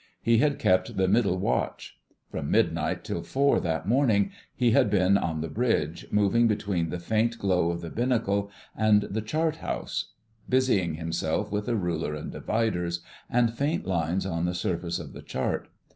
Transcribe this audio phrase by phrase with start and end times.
[0.19, 1.99] He had kept the Middle Watch.
[2.31, 6.97] From midnight till four that morning he had been on the bridge, moving between the
[6.97, 10.13] faint glow of the binnacle and the chart house,
[10.49, 15.21] busying himself with a ruler and dividers, and faint lines on the surface of the
[15.21, 15.67] chart.